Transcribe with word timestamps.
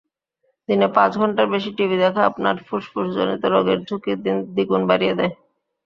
দিনে 0.69 0.87
পাঁচ 0.95 1.11
ঘণ্টার 1.17 1.47
বেশি 1.53 1.69
টিভি 1.77 1.97
দেখা 2.03 2.21
আপনার 2.29 2.55
ফুসফুসজনিত 2.67 3.43
রোগের 3.53 3.79
ঝুঁকি 3.87 4.11
দ্বিগুণ 4.53 4.81
বাড়িয়ে 4.89 5.17
দেয়। 5.19 5.33